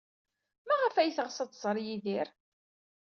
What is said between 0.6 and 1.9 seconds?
Maɣef ay teɣs ad tẓer